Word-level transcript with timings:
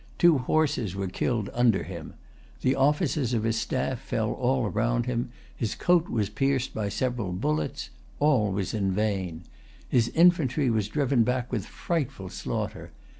Two 0.17 0.39
horses 0.39 0.95
were 0.95 1.05
killed 1.05 1.51
under 1.53 1.83
him. 1.83 2.15
The 2.61 2.73
officers 2.73 3.35
of 3.35 3.43
his 3.43 3.59
staff 3.59 3.99
fell 3.99 4.31
all 4.31 4.67
round 4.67 5.05
him. 5.05 5.29
His 5.55 5.75
coat 5.75 6.09
was 6.09 6.27
pierced 6.27 6.73
by 6.73 6.89
several 6.89 7.31
bullets. 7.33 7.91
All 8.19 8.51
was 8.51 8.73
in 8.73 8.93
vain. 8.93 9.43
His 9.87 10.07
infantry 10.15 10.71
was 10.71 10.87
driven 10.87 11.21
back 11.21 11.51
with 11.51 11.67
frightful 11.67 12.29
slaughter. 12.29 12.89